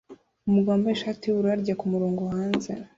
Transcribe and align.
Umugabo 0.47 0.73
wambaye 0.75 0.95
ishati 0.95 1.23
yubururu 1.25 1.51
arya 1.55 1.73
kumurongo 1.79 2.21
hanze 2.33 2.69